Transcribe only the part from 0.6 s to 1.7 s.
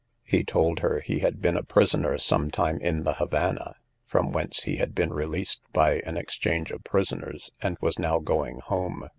her he had been a